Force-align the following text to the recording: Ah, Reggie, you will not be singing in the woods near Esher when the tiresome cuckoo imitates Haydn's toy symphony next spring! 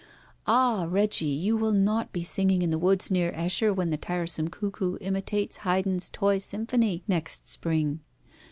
Ah, 0.47 0.87
Reggie, 0.89 1.27
you 1.27 1.55
will 1.55 1.71
not 1.73 2.11
be 2.11 2.23
singing 2.23 2.63
in 2.63 2.71
the 2.71 2.79
woods 2.79 3.11
near 3.11 3.31
Esher 3.35 3.71
when 3.71 3.91
the 3.91 3.97
tiresome 3.97 4.47
cuckoo 4.47 4.97
imitates 4.99 5.57
Haydn's 5.57 6.09
toy 6.09 6.39
symphony 6.39 7.03
next 7.07 7.47
spring! 7.47 7.99